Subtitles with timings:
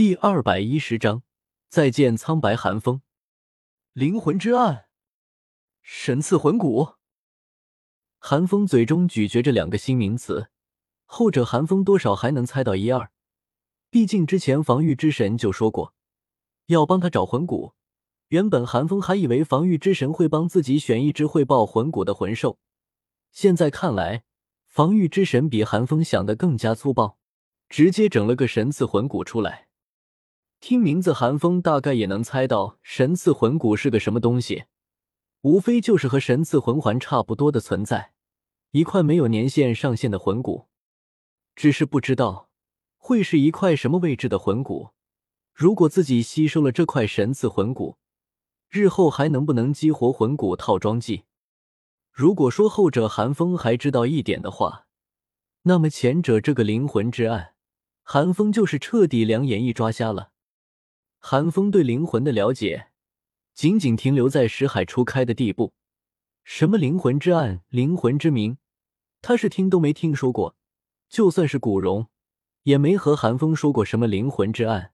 [0.00, 1.24] 第二百一十章，
[1.68, 3.02] 再见苍白寒风。
[3.92, 4.86] 灵魂之暗，
[5.82, 6.94] 神赐魂骨。
[8.18, 10.48] 寒风嘴中咀嚼着两个新名词，
[11.04, 13.10] 后者寒风多少还能猜到一二，
[13.90, 15.92] 毕竟之前防御之神就说过
[16.68, 17.74] 要帮他找魂骨。
[18.28, 22.58] 原本寒风还以为防御之神会帮自己选一只会爆魂骨的魂兽，
[23.32, 24.24] 现在看来，
[24.66, 27.18] 防御之神比寒风想的更加粗暴，
[27.68, 29.66] 直接整了个神赐魂骨出来。
[30.60, 34.64] 听名字，寒风大概也能猜到神赐魂骨是个什么东西，
[35.40, 38.12] 无非就是和神赐魂环差不多的存在，
[38.72, 40.66] 一块没有年限上限的魂骨。
[41.56, 42.50] 只是不知道
[42.98, 44.90] 会是一块什么位置的魂骨。
[45.54, 47.96] 如果自己吸收了这块神赐魂骨，
[48.68, 51.24] 日后还能不能激活魂骨套装技？
[52.12, 54.86] 如果说后者寒风还知道一点的话，
[55.62, 57.54] 那么前者这个灵魂之暗，
[58.02, 60.32] 寒风就是彻底两眼一抓瞎了。
[61.22, 62.88] 寒风对灵魂的了解，
[63.54, 65.74] 仅仅停留在识海初开的地步。
[66.44, 68.56] 什么灵魂之暗、灵魂之名，
[69.20, 70.56] 他是听都没听说过。
[71.10, 72.08] 就算是古荣，
[72.62, 74.92] 也没和寒风说过什么灵魂之暗。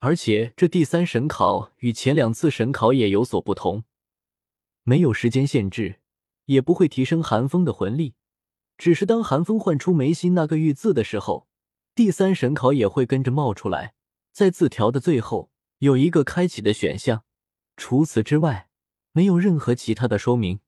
[0.00, 3.84] 而且这第三神考与前两次神考也有所不同，
[4.82, 6.00] 没有时间限制，
[6.46, 8.14] 也不会提升寒风的魂力。
[8.76, 11.46] 只是当寒风唤出眉心那个玉字的时候，
[11.94, 13.94] 第三神考也会跟着冒出来。
[14.38, 17.24] 在字条的最后有一个开启的选项，
[17.76, 18.68] 除此之外
[19.10, 20.60] 没有任何其他的说明。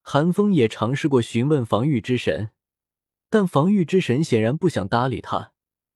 [0.00, 2.48] 寒风也尝试过询问防御之神，
[3.28, 5.52] 但防御之神显然不想搭理他，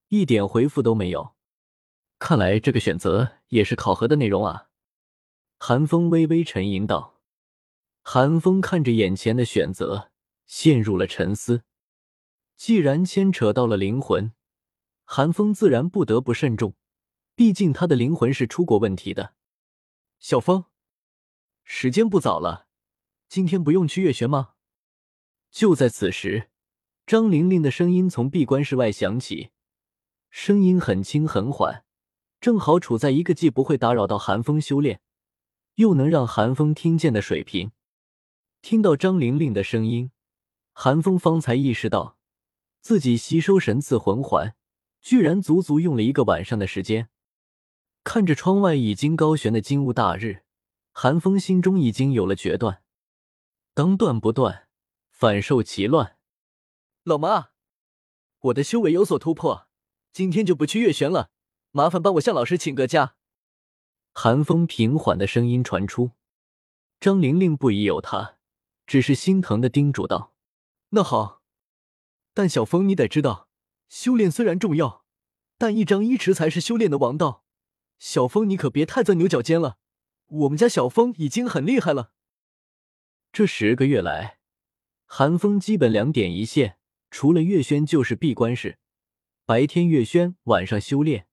[0.08, 1.34] 一点回复都没有。
[2.18, 4.68] 看来这个选择也是考核的内容啊！
[5.58, 7.22] 寒风微微沉吟道。
[8.02, 10.10] 寒风看着眼前的选择，
[10.44, 11.62] 陷入了沉思。
[12.54, 14.34] 既然牵扯到了灵魂，
[15.04, 16.74] 寒风自然不得不慎重。
[17.34, 19.34] 毕竟他的灵魂是出过问题的。
[20.18, 20.66] 小风，
[21.64, 22.68] 时间不早了，
[23.28, 24.54] 今天不用去月玄吗？
[25.50, 26.50] 就在此时，
[27.06, 29.50] 张玲玲的声音从闭关室外响起，
[30.30, 31.84] 声音很轻很缓，
[32.40, 35.00] 正好处在一个既不会打扰到寒风修炼，
[35.76, 37.72] 又能让寒风听见的水平。
[38.60, 40.12] 听到张玲玲的声音，
[40.72, 42.16] 寒风方才意识到，
[42.80, 44.54] 自己吸收神赐魂环，
[45.00, 47.08] 居然足足用了一个晚上的时间。
[48.04, 50.42] 看着窗外已经高悬的金乌大日，
[50.90, 52.82] 寒风心中已经有了决断。
[53.74, 54.68] 当断不断，
[55.08, 56.18] 反受其乱。
[57.04, 57.50] 老妈，
[58.40, 59.68] 我的修为有所突破，
[60.12, 61.30] 今天就不去月轩了，
[61.70, 63.14] 麻烦帮我向老师请个假。
[64.12, 66.10] 寒风平缓的声音传出。
[67.00, 68.36] 张玲玲不疑有他，
[68.86, 70.34] 只是心疼的叮嘱道
[70.90, 71.42] ：“那好，
[72.34, 73.48] 但小风你得知道，
[73.88, 75.04] 修炼虽然重要，
[75.56, 77.41] 但一张一弛才是修炼的王道。”
[78.04, 79.78] 小风，你可别太钻牛角尖了。
[80.26, 82.10] 我们家小风已经很厉害了。
[83.32, 84.40] 这十个月来，
[85.06, 86.78] 寒风基本两点一线，
[87.12, 88.80] 除了月轩就是闭关式，
[89.46, 91.28] 白天月轩，晚上修炼。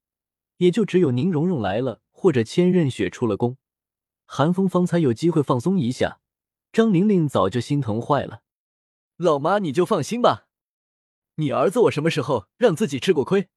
[0.57, 3.57] 也就只有宁荣荣来了，或者千仞雪出了宫，
[4.28, 6.22] 寒风方才有机会放松一下。
[6.72, 8.44] 张玲玲早就心疼坏了。
[9.18, 10.46] 老妈，你就放心吧。
[11.38, 13.50] 你儿子我什么时候让自己吃过亏？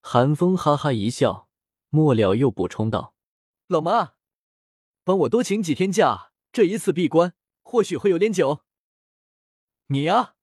[0.00, 1.45] 寒风哈哈一笑。
[1.90, 3.14] 末了，又补充道
[3.68, 4.14] ：“老妈，
[5.04, 8.62] 帮我多请几天假，这一次闭关或许会有点久。
[9.86, 10.34] 你呀，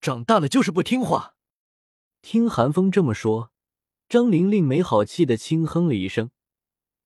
[0.00, 1.36] 长大了就是不听话。”
[2.20, 3.52] 听寒风这么说，
[4.08, 6.30] 张玲玲没好气的轻哼了一声，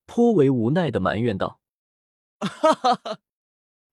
[0.07, 1.61] 颇为无奈的埋怨道
[2.41, 3.21] ：“哈哈哈！”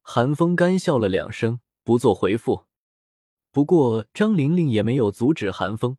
[0.01, 2.65] 寒风干笑了两声，不做回复。
[3.51, 5.97] 不过张玲玲也没有阻止寒风，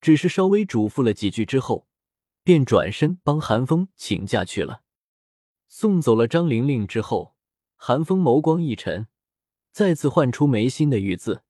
[0.00, 1.87] 只是稍微嘱咐了几句之后。
[2.48, 4.80] 便转身帮韩风请假去了。
[5.66, 7.34] 送走了张玲玲之后，
[7.76, 9.06] 韩风眸光一沉，
[9.70, 11.42] 再次唤出眉心的玉字，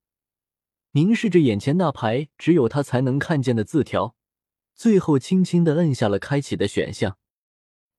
[0.91, 4.17] 凝视着眼前那排只有他才能看见的字条，
[4.75, 7.17] 最后轻轻的摁下了开启的选项。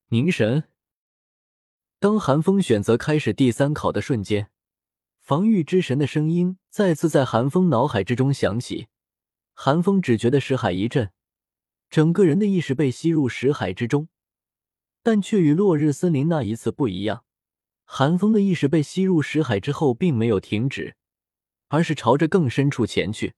[0.09, 0.65] 凝神。
[2.00, 4.51] 当韩风选择开始第三考的瞬间，
[5.21, 8.89] 防御之神的声音再次在韩风脑海之中响起。
[9.53, 11.13] 韩风只觉得识海一震。
[11.89, 14.09] 整个人的意识被吸入石海之中，
[15.01, 17.24] 但却与落日森林那一次不一样。
[17.83, 20.95] 寒风的意识被吸入石海之后，并没有停止，
[21.69, 23.33] 而是朝着更深处前去。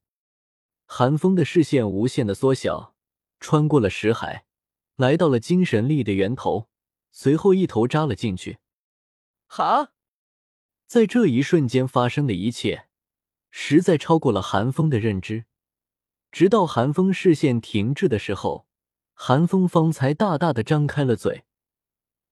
[0.85, 2.93] 寒风的视线无限的缩小，
[3.39, 4.45] 穿过了石海，
[4.97, 6.67] 来到了精神力的源头，
[7.11, 8.57] 随后一头扎了进去。
[9.47, 9.93] 哈，
[10.85, 12.87] 在这一瞬间发生的一切，
[13.49, 15.45] 实在超过了寒风的认知。
[16.31, 18.65] 直到寒风视线停滞的时候，
[19.13, 21.43] 寒风方才大大的张开了嘴，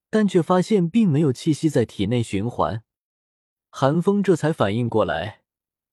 [0.10, 2.84] 但却发现并没有气息在体内循环。
[3.70, 5.42] 寒风这才反应过来，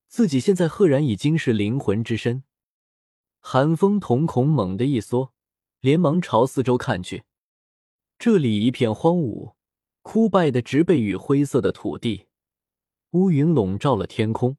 [0.08, 2.44] 自己现在赫然已经是灵魂之身。
[3.40, 5.32] 寒风瞳孔猛地一缩，
[5.80, 7.24] 连忙朝四周看去，
[8.18, 9.54] 这里一片荒芜，
[10.02, 12.26] 枯败的植被与灰色的土地，
[13.10, 14.56] 乌云笼罩了天空，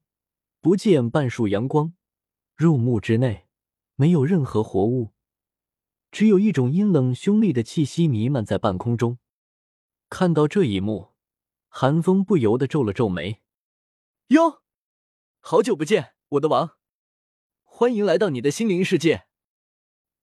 [0.62, 1.94] 不见半束阳光。
[2.57, 3.45] 入目之内，
[3.94, 5.13] 没有任何活物。
[6.09, 9.19] 只有一种阴冷凶厉的气息弥漫在半空中。
[10.09, 11.09] 看到这一幕，
[11.68, 13.44] 韩风不由得皱了皱眉
[14.30, 14.63] ：“哟，
[15.39, 16.77] 好久不见，我的王！
[17.63, 19.27] 欢迎来到你的心灵世界。”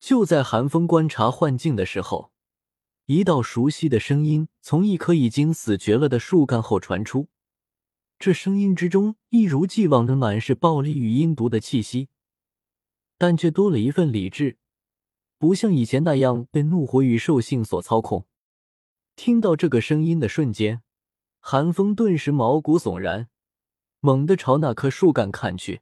[0.01, 2.33] 就在韩风观察幻境的时候，
[3.07, 7.29] 一道熟悉的声音从一棵已经死绝了的树干后传出。
[8.19, 12.09] 这声音之中一如既往的满是暴力与阴毒的气息，
[13.25, 14.59] 但却多了一份理智。
[15.39, 18.27] 不像以前那样被怒火与兽性所操控。
[19.17, 20.83] 听到这个声音的瞬间，
[21.41, 23.31] 寒风顿时毛骨悚然，
[24.01, 25.81] 猛地朝那棵树干看去。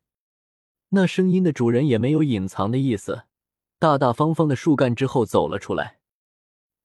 [0.91, 3.25] 那声音的主人也没有隐藏的意思，
[3.81, 5.99] 大大方方的树干之后走了出来，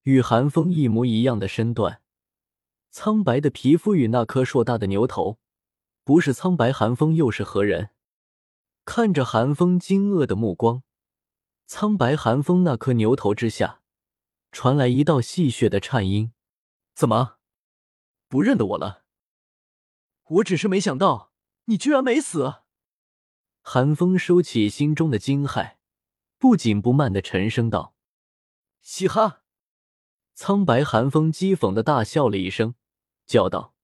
[0.05, 2.01] 与寒风一模一样的身段，
[2.89, 5.37] 苍白的皮肤与那颗硕大的牛头，
[6.03, 7.91] 不是苍白寒风又是何人？
[8.87, 10.81] 看着寒风惊愕的目光。
[11.65, 13.81] 苍白寒风那颗牛头之下，
[14.53, 16.31] 传来一道戏谑的颤音
[16.95, 17.35] ：“怎么，
[18.29, 19.03] 不认得我了？
[20.29, 21.33] 我只是没想到
[21.65, 22.61] 你居然没死。”
[23.61, 25.75] 寒风收起心中的惊骇，
[26.37, 27.93] 不紧不慢的沉声道
[28.79, 29.41] ：“嘻哈！”
[30.33, 32.75] 苍白寒风讥讽的大笑了一声，
[33.25, 33.75] 叫道：“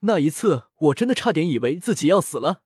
[0.00, 2.62] 那一次我真的差点以为自己要死了，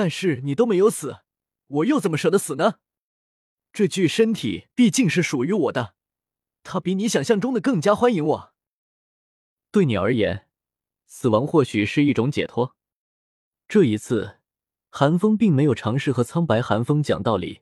[0.00, 1.18] 但是你都没有死，
[1.66, 2.76] 我又怎么舍得死呢？”
[3.70, 5.94] 这具身体毕竟是属于我的，
[6.62, 8.54] 它比你想象中的更加欢迎我。
[9.70, 10.48] 对你而言，
[11.04, 12.74] 死亡或许是一种解脱。
[13.68, 14.38] 这一次，
[14.88, 17.60] 寒风并没有尝试和苍白寒风讲道理，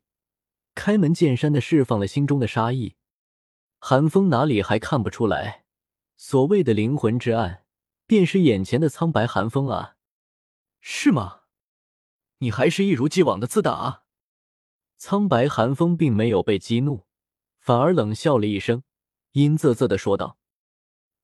[0.76, 2.94] 开门见山的释放了心中的杀意。
[3.81, 5.64] 寒风哪里还看不出来，
[6.17, 7.64] 所谓的灵魂之暗，
[8.06, 9.96] 便是眼前的苍白寒风啊？
[10.81, 11.38] 是吗？
[12.38, 14.02] 你还是一如既往的自大啊？
[14.96, 17.06] 苍白寒风并没有被激怒，
[17.58, 18.82] 反而冷笑了一声，
[19.32, 20.38] 阴恻恻的说道：“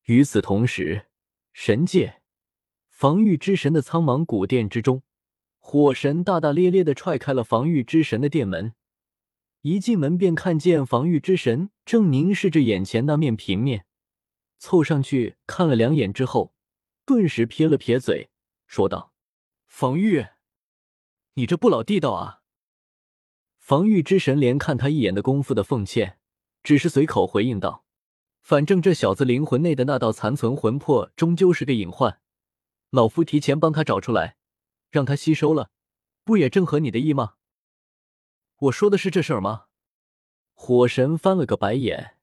[0.06, 1.06] 与此同时，
[1.52, 2.22] 神界
[2.88, 5.02] 防御之神的苍茫古殿之中，
[5.58, 8.74] 火神大大咧咧的踹开了防御之神的殿门。
[9.62, 13.86] 一进门便看见防御之神正凝视着眼前那面平面，
[14.58, 16.54] 凑上去看了两眼之后，
[17.06, 18.30] 顿时撇了撇嘴，
[18.66, 19.12] 说道
[19.66, 20.26] ：‘防御，
[21.34, 22.42] 你这不老地道啊！’”
[23.58, 26.18] 防御之神连看他一眼的功夫的凤倩，
[26.62, 27.84] 只是随口回应道
[28.42, 32.20] ：“反正这小子灵魂内的那道残存魂魄终究是个隐患，
[32.90, 34.36] 老夫提前帮他找出来，
[34.90, 35.70] 让他吸收了，
[36.24, 37.34] 不也正合你的意吗？”
[38.56, 39.64] 我说的是这事儿吗？
[40.52, 42.16] 火神翻了个白眼，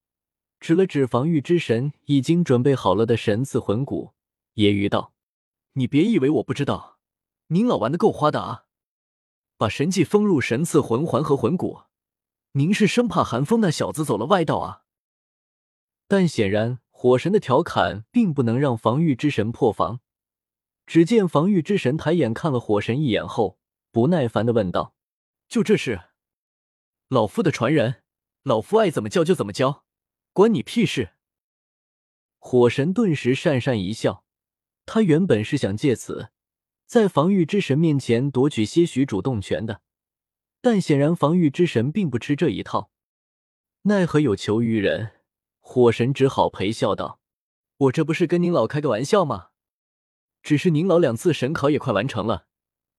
[0.60, 4.14] 指了指防御之神已经准备好了的神赐魂骨，
[4.56, 5.14] 揶揄道
[5.74, 7.00] ：“你别以为我不知道，
[7.48, 8.66] 您老玩的够花的啊！”
[9.62, 11.84] 把神器封入神赐魂环和魂骨，
[12.54, 14.86] 您是生怕寒风那小子走了歪道啊？
[16.08, 20.00] 但显然火神的调侃并不能让防御之神破防。
[20.88, 23.60] 只见防御之神抬眼看了火神一眼后，
[23.92, 24.96] 不耐烦的问道
[25.48, 26.06] ：“就这事？
[27.10, 28.02] 老夫的传人，
[28.42, 29.86] 老夫爱怎么教就怎么教，
[30.34, 31.12] 关你屁事！”
[32.42, 34.26] 火神顿时讪讪一笑，
[34.88, 36.32] 他原本是想借此。
[36.92, 39.80] 在防御之神面前夺取些许主动权的，
[40.60, 42.92] 但显然防御之神并不吃这一套。
[43.84, 45.14] 奈何有求于人，
[45.62, 47.22] 火神只好陪笑道
[47.88, 49.52] ：“我这不是跟您老开个玩笑吗？
[50.44, 52.48] 只是您老两次神考也快完成了，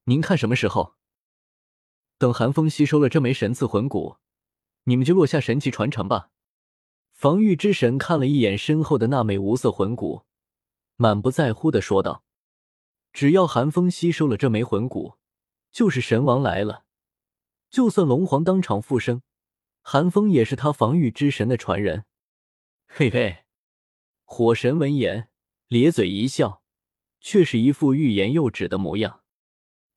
[0.04, 0.94] 您看什么时候？
[2.16, 4.16] 等寒风吸收了这枚神赐魂骨，
[4.84, 6.30] 你们就落下神级传承吧。”
[7.12, 10.22] 防御之神看了一眼身后的那枚无色魂骨，
[10.96, 12.24] 满不在乎的说道。
[13.12, 15.18] 只要寒风吸收了这枚魂骨，
[15.70, 16.84] 就是神王来了。
[17.70, 19.22] 就算龙皇当场复生，
[19.82, 22.04] 寒风也是他防御之神的传人。
[22.86, 23.44] 嘿嘿，
[24.24, 25.30] 火神闻言
[25.68, 26.62] 咧嘴一笑，
[27.20, 29.22] 却是一副欲言又止的模样。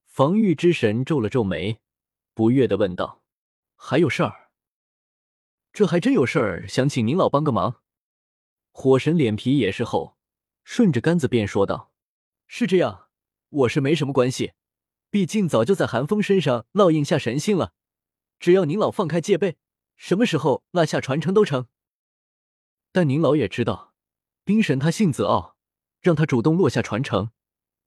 [0.05, 1.81] 防御之神皱了皱眉，
[2.33, 3.23] 不悦的问道
[3.75, 4.51] ：“还有事儿？
[5.73, 7.81] 这还真有事儿，想请您老帮个忙。”
[8.71, 10.17] 火神脸皮也是厚，
[10.63, 11.91] 顺着杆子便说道
[12.47, 13.03] ：“是这样。”
[13.55, 14.51] 我是没什么关系，
[15.09, 17.71] 毕竟早就在寒风身上烙印下神性了。
[18.37, 19.55] 只要您老放开戒备，
[19.95, 21.67] 什么时候落下传承都成。
[22.91, 23.93] 但您老也知道，
[24.43, 25.55] 冰神他性子傲，
[26.01, 27.31] 让他主动落下传承，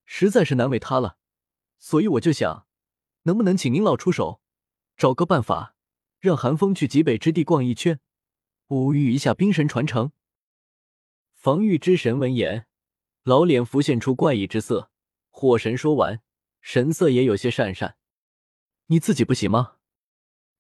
[0.06, 1.18] 实在是难为他了。
[1.78, 2.66] 所以我就想，
[3.24, 4.40] 能不能请您老出手，
[4.96, 5.74] 找个办法，
[6.18, 8.00] 让寒风去极北之地逛一圈，
[8.68, 10.12] 无遇一下冰神传承。
[11.34, 12.66] 防御之神闻言，
[13.22, 14.90] 老脸浮现出怪异之色。
[15.40, 16.20] 火神说完，
[16.60, 17.94] 神色也有些讪讪
[18.90, 19.76] ：“你自己不行吗？”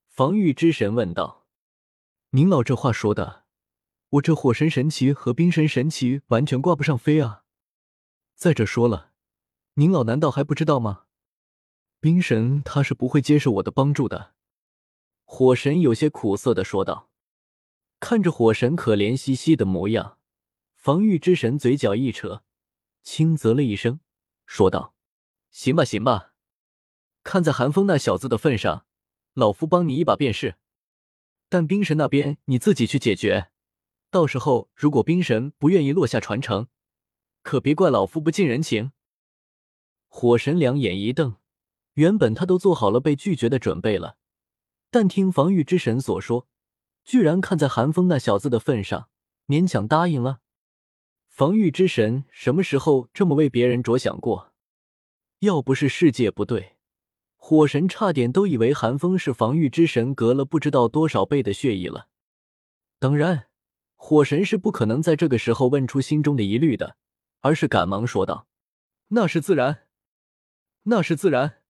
[0.06, 1.48] 防御之神问道
[2.30, 3.44] ：“您老这话说的。”
[4.10, 7.42] 我这火神神奇和冰神神奇完全挂不上飞啊！
[8.36, 9.10] 再者说了，
[9.74, 11.06] 您老难道还不知道吗？
[11.98, 14.34] 冰神他是不会接受我的帮助的。
[15.24, 17.10] 火神有些苦涩的说道。
[17.98, 20.18] 看着火神可怜兮兮的模样，
[20.76, 22.44] 防御之神嘴角一扯，
[23.02, 23.98] 轻啧了一声，
[24.48, 24.94] 说道
[25.52, 26.32] ：“行吧，行吧，
[27.22, 28.86] 看在寒风那小子的份上，
[29.34, 30.56] 老夫帮你一把便是。
[31.50, 33.50] 但冰神那边你自己去解决。”
[34.10, 36.68] 到时候，如果冰神不愿意落下传承，
[37.42, 38.92] 可别怪老夫不近人情。
[40.06, 41.36] 火神两眼一瞪，
[41.92, 44.16] 原本他都做好了被拒绝的准备了，
[44.90, 46.48] 但听防御之神所说，
[47.04, 49.10] 居然看在寒风那小子的份上，
[49.46, 50.40] 勉强答应了。
[51.38, 54.52] 防御之神什么时候这么为别人着想过？
[55.38, 56.72] 要不是世界不对，
[57.36, 62.08] 火神差点都以为寒风是防御之神隔了不知道多少倍的血裔了。
[62.98, 63.44] 当然。
[63.94, 66.96] 火神是不可能在这个时候问出心中的疑虑的，
[67.38, 68.48] 而是赶忙说道
[69.10, 69.86] ：“那是自然，
[70.84, 71.62] 那是自然。”